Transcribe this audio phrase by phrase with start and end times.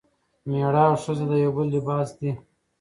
[0.49, 2.31] میړه او ښځه د یو بل لباس دي.